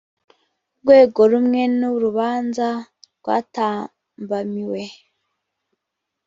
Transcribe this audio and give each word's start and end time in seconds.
rwego 0.81 1.21
rumwe 1.31 1.61
n 1.79 1.81
urubanza 1.93 2.67
rwatambamiwe 3.19 4.81